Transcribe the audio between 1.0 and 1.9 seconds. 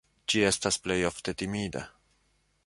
ofte timida.